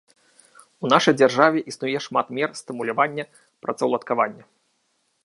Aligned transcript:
У 0.85 0.89
нашай 0.93 1.13
дзяржаве 1.19 1.59
існуе 1.71 1.99
шмат 2.07 2.33
мер 2.37 2.49
стымулявання 2.63 3.23
працаўладкавання. 3.67 4.43